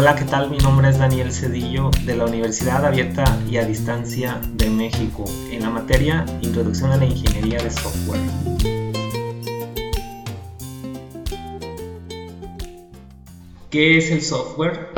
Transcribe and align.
Hola, 0.00 0.14
¿qué 0.14 0.26
tal? 0.26 0.48
Mi 0.48 0.58
nombre 0.58 0.88
es 0.88 0.98
Daniel 1.00 1.32
Cedillo 1.32 1.90
de 2.04 2.14
la 2.14 2.26
Universidad 2.26 2.86
Abierta 2.86 3.24
y 3.50 3.56
a 3.56 3.64
Distancia 3.64 4.40
de 4.52 4.70
México 4.70 5.24
en 5.50 5.62
la 5.62 5.70
materia 5.70 6.24
Introducción 6.40 6.92
a 6.92 6.98
la 6.98 7.04
Ingeniería 7.04 7.60
de 7.60 7.68
Software. 7.68 8.20
¿Qué 13.70 13.98
es 13.98 14.12
el 14.12 14.22
software? 14.22 14.90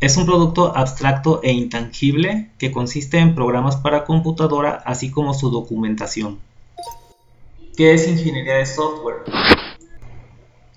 Es 0.00 0.16
un 0.16 0.24
producto 0.24 0.74
abstracto 0.74 1.42
e 1.42 1.52
intangible 1.52 2.50
que 2.56 2.72
consiste 2.72 3.18
en 3.18 3.34
programas 3.34 3.76
para 3.76 4.06
computadora 4.06 4.82
así 4.86 5.10
como 5.10 5.34
su 5.34 5.50
documentación. 5.50 6.38
¿Qué 7.76 7.92
es 7.92 8.08
ingeniería 8.08 8.54
de 8.54 8.64
software? 8.64 9.16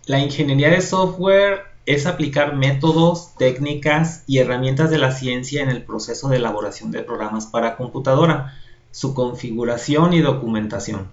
La 0.06 0.20
ingeniería 0.20 0.70
de 0.70 0.82
software 0.82 1.72
es 1.86 2.08
aplicar 2.08 2.56
métodos, 2.56 3.36
técnicas 3.38 4.24
y 4.26 4.40
herramientas 4.40 4.90
de 4.90 4.98
la 4.98 5.12
ciencia 5.12 5.62
en 5.62 5.70
el 5.70 5.84
proceso 5.84 6.30
de 6.30 6.38
elaboración 6.38 6.92
de 6.92 7.04
programas 7.04 7.46
para 7.46 7.78
computadora, 7.78 8.58
su 8.92 9.14
configuración 9.14 10.14
y 10.14 10.22
documentación. 10.22 11.12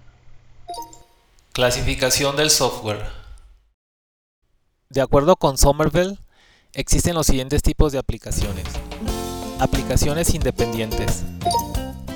Clasificación 1.52 2.36
del 2.36 2.50
software. 2.50 3.04
De 4.88 5.02
acuerdo 5.02 5.36
con 5.36 5.58
Somerville, 5.58 6.16
existen 6.72 7.14
los 7.14 7.26
siguientes 7.26 7.62
tipos 7.62 7.92
de 7.92 7.98
aplicaciones. 7.98 8.64
Aplicaciones 9.58 10.32
independientes. 10.34 11.24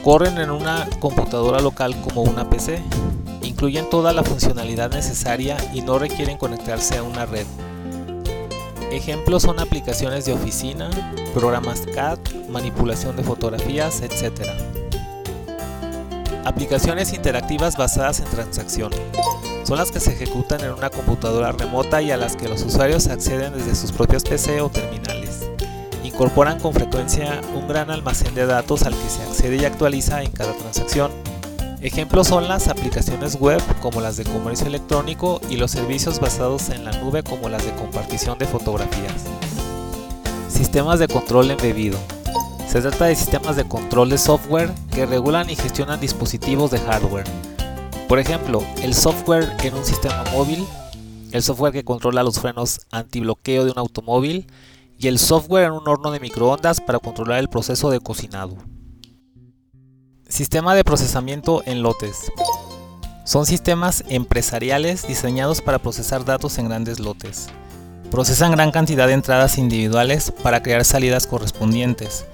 Corren 0.03 0.39
en 0.39 0.51
una 0.51 0.89
computadora 1.01 1.61
local 1.61 2.01
como 2.01 2.23
una 2.23 2.49
PC 2.49 2.83
incluyen 3.53 3.91
toda 3.91 4.15
la 4.15 4.25
funcionalidad 4.25 4.91
necesaria 4.91 5.59
y 5.75 5.83
no 5.83 5.99
requieren 5.99 6.39
conectarse 6.39 6.97
a 6.97 7.03
una 7.03 7.27
red. 7.27 7.47
Ejemplos 8.91 9.43
son 9.43 9.61
aplicaciones 9.61 10.25
de 10.25 10.33
oficina, 10.33 10.91
programas 11.35 11.83
CAD, 11.95 12.19
manipulación 12.49 13.15
de 13.15 13.23
fotografías, 13.23 14.01
etc. 14.01 14.49
Aplicaciones 16.45 17.13
interactivas 17.13 17.77
basadas 17.77 18.21
en 18.21 18.27
transacción. 18.27 18.91
Son 19.65 19.77
las 19.77 19.93
que 19.93 20.01
se 20.01 20.13
ejecutan 20.13 20.63
en 20.63 20.73
una 20.73 20.89
computadora 20.89 21.53
remota 21.53 22.01
y 22.01 22.11
a 22.11 22.17
las 22.17 22.37
que 22.37 22.49
los 22.49 22.63
usuarios 22.63 23.07
acceden 23.07 23.53
desde 23.53 23.75
sus 23.75 23.93
propios 23.93 24.25
PC 24.25 24.63
o 24.63 24.71
terminales. 24.71 25.47
Incorporan 26.03 26.59
con 26.59 26.73
frecuencia 26.73 27.43
un 27.55 27.69
gran 27.69 27.91
almacén 27.91 28.35
de 28.35 28.47
datos 28.47 28.83
al 28.83 28.95
que 28.95 29.09
se 29.11 29.23
accede 29.23 29.57
y 29.57 29.65
actualiza 29.67 30.23
en 30.23 30.33
cada 30.33 30.55
transacción 30.55 31.13
Ejemplos 31.83 32.29
son 32.29 32.47
las 32.47 32.69
aplicaciones 32.69 33.41
web 33.41 33.61
como 33.81 34.01
las 34.01 34.17
de 34.17 34.23
comercio 34.23 34.69
electrónico 34.69 35.41
y 35.51 35.57
los 35.57 35.73
servicios 35.73 36.21
basados 36.21 36.69
en 36.69 36.85
la 36.85 36.93
nube 36.93 37.25
como 37.25 37.49
las 37.49 37.67
de 37.67 37.73
compartición 37.73 38.39
de 38.39 38.47
fotografías. 38.47 39.25
Sistemas 40.49 41.01
de 41.01 41.09
control 41.09 41.51
embebido. 41.51 41.99
Se 42.69 42.81
trata 42.81 43.07
de 43.07 43.17
sistemas 43.17 43.57
de 43.57 43.65
control 43.65 44.11
de 44.11 44.19
software 44.19 44.71
que 44.95 45.07
regulan 45.07 45.51
y 45.51 45.57
gestionan 45.57 46.01
dispositivos 46.01 46.71
de 46.71 46.79
hardware. 46.79 47.27
Por 48.07 48.21
ejemplo, 48.21 48.63
el 48.81 48.95
software 48.95 49.53
en 49.65 49.75
un 49.75 49.85
sistema 49.85 50.23
móvil, 50.33 50.65
el 51.33 51.43
software 51.43 51.73
que 51.73 51.83
controla 51.83 52.23
los 52.23 52.39
frenos 52.39 52.83
antibloqueo 52.93 53.65
de 53.65 53.73
un 53.73 53.79
automóvil 53.81 54.47
y 54.99 55.09
el 55.09 55.19
software 55.19 55.65
en 55.65 55.73
un 55.73 55.89
horno 55.89 56.13
de 56.13 56.21
microondas 56.21 56.81
para 56.81 57.01
controlar 57.01 57.41
el 57.41 57.49
proceso 57.49 57.91
de 57.91 57.99
cocinado. 57.99 58.72
Sistema 60.33 60.75
de 60.75 60.83
procesamiento 60.83 61.63
en 61.67 61.83
lotes. 61.83 62.33
Son 63.23 63.45
sistemas 63.45 64.03
empresariales 64.09 65.07
diseñados 65.07 65.61
para 65.61 65.79
procesar 65.79 66.25
datos 66.25 66.57
en 66.57 66.71
grandes 66.71 67.01
lotes. 67.01 67.49
Procesan 68.11 68.53
gran 68.53 68.71
cantidad 68.71 69.07
de 69.09 69.13
entradas 69.13 69.59
individuales 69.59 70.33
para 70.43 70.63
crear 70.63 70.87
salidas 70.87 71.27
correspondientes. 71.27 72.25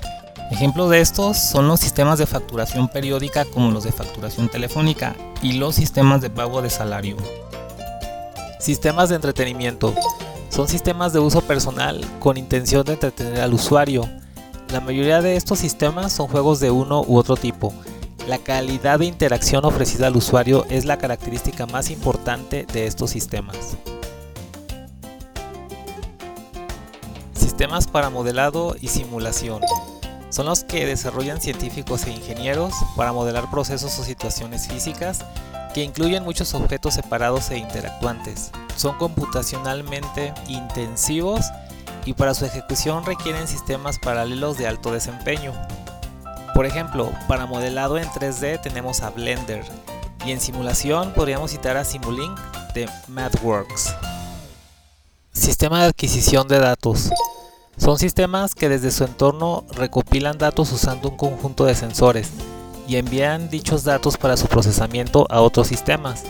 Ejemplos 0.52 0.90
de 0.90 1.00
estos 1.00 1.38
son 1.38 1.66
los 1.66 1.80
sistemas 1.80 2.20
de 2.20 2.26
facturación 2.26 2.86
periódica 2.86 3.44
como 3.46 3.72
los 3.72 3.82
de 3.82 3.90
facturación 3.90 4.48
telefónica 4.48 5.16
y 5.42 5.54
los 5.54 5.74
sistemas 5.74 6.20
de 6.20 6.30
pago 6.30 6.62
de 6.62 6.70
salario. 6.70 7.16
Sistemas 8.60 9.08
de 9.08 9.16
entretenimiento. 9.16 9.92
Son 10.50 10.68
sistemas 10.68 11.12
de 11.12 11.18
uso 11.18 11.40
personal 11.40 12.00
con 12.20 12.36
intención 12.36 12.84
de 12.84 12.92
entretener 12.92 13.40
al 13.40 13.54
usuario 13.54 14.08
la 14.70 14.80
mayoría 14.80 15.22
de 15.22 15.36
estos 15.36 15.58
sistemas 15.58 16.12
son 16.12 16.28
juegos 16.28 16.60
de 16.60 16.70
uno 16.70 17.02
u 17.02 17.16
otro 17.16 17.36
tipo. 17.36 17.72
La 18.26 18.38
calidad 18.38 18.98
de 18.98 19.06
interacción 19.06 19.64
ofrecida 19.64 20.08
al 20.08 20.16
usuario 20.16 20.66
es 20.68 20.84
la 20.84 20.98
característica 20.98 21.66
más 21.66 21.90
importante 21.90 22.66
de 22.70 22.86
estos 22.86 23.10
sistemas. 23.10 23.78
Sistemas 27.32 27.86
para 27.86 28.10
modelado 28.10 28.76
y 28.80 28.88
simulación. 28.88 29.62
Son 30.28 30.44
los 30.44 30.64
que 30.64 30.84
desarrollan 30.84 31.40
científicos 31.40 32.04
e 32.04 32.10
ingenieros 32.10 32.74
para 32.96 33.14
modelar 33.14 33.50
procesos 33.50 33.98
o 33.98 34.04
situaciones 34.04 34.68
físicas 34.68 35.24
que 35.72 35.82
incluyen 35.82 36.24
muchos 36.24 36.52
objetos 36.52 36.94
separados 36.94 37.50
e 37.50 37.56
interactuantes. 37.56 38.50
Son 38.76 38.98
computacionalmente 38.98 40.34
intensivos 40.48 41.46
y 42.08 42.14
para 42.14 42.32
su 42.32 42.46
ejecución 42.46 43.04
requieren 43.04 43.46
sistemas 43.46 43.98
paralelos 43.98 44.56
de 44.56 44.66
alto 44.66 44.92
desempeño. 44.92 45.52
Por 46.54 46.64
ejemplo, 46.64 47.12
para 47.28 47.44
modelado 47.44 47.98
en 47.98 48.08
3D 48.08 48.62
tenemos 48.62 49.02
a 49.02 49.10
Blender 49.10 49.62
y 50.24 50.32
en 50.32 50.40
simulación 50.40 51.12
podríamos 51.12 51.50
citar 51.50 51.76
a 51.76 51.84
Simulink 51.84 52.38
de 52.72 52.88
MathWorks. 53.08 53.94
Sistema 55.32 55.82
de 55.82 55.88
adquisición 55.88 56.48
de 56.48 56.58
datos. 56.58 57.10
Son 57.76 57.98
sistemas 57.98 58.54
que 58.54 58.70
desde 58.70 58.90
su 58.90 59.04
entorno 59.04 59.66
recopilan 59.72 60.38
datos 60.38 60.72
usando 60.72 61.10
un 61.10 61.16
conjunto 61.18 61.66
de 61.66 61.74
sensores 61.74 62.30
y 62.88 62.96
envían 62.96 63.50
dichos 63.50 63.84
datos 63.84 64.16
para 64.16 64.38
su 64.38 64.46
procesamiento 64.46 65.26
a 65.28 65.42
otros 65.42 65.66
sistemas 65.66 66.24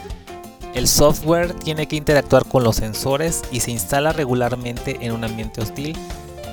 el 0.78 0.86
software 0.86 1.54
tiene 1.54 1.88
que 1.88 1.96
interactuar 1.96 2.44
con 2.46 2.62
los 2.62 2.76
sensores 2.76 3.42
y 3.50 3.60
se 3.60 3.72
instala 3.72 4.12
regularmente 4.12 4.98
en 5.00 5.12
un 5.12 5.24
ambiente 5.24 5.60
hostil, 5.60 5.98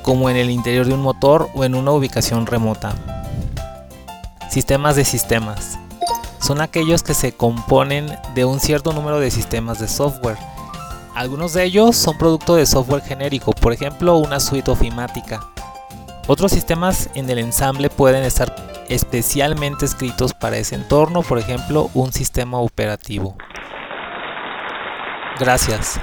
como 0.02 0.32
en 0.32 0.36
el 0.36 0.50
interior 0.50 0.88
de 0.88 0.96
un 0.96 1.02
motor 1.02 1.48
o 1.54 1.64
en 1.64 1.76
una 1.76 1.92
ubicación 1.92 2.48
remota. 2.48 2.96
Sistemas 4.50 4.96
de 4.96 5.06
sistemas. 5.06 5.78
Son 6.42 6.60
aquellos 6.60 7.04
que 7.04 7.14
se 7.14 7.34
componen 7.34 8.18
de 8.34 8.46
un 8.46 8.60
cierto 8.60 8.94
número 8.94 9.20
de 9.20 9.30
sistemas 9.30 9.80
de 9.80 9.88
software. 9.88 10.38
Algunos 11.14 11.54
de 11.54 11.64
ellos 11.64 11.96
son 11.96 12.18
producto 12.18 12.56
de 12.56 12.66
software 12.66 13.04
genérico, 13.04 13.54
por 13.54 13.74
ejemplo 13.74 14.18
una 14.18 14.40
suite 14.40 14.72
ofimática. 14.72 15.48
Otros 16.28 16.52
sistemas 16.52 17.10
en 17.14 17.30
el 17.30 17.38
ensamble 17.38 17.92
pueden 17.92 18.24
estar 18.24 18.56
especialmente 18.90 19.86
escritos 19.86 20.34
para 20.34 20.58
ese 20.58 20.74
entorno, 20.74 21.22
por 21.22 21.38
ejemplo 21.38 21.92
un 21.94 22.12
sistema 22.12 22.58
operativo. 22.60 23.36
Gracias. 25.40 26.00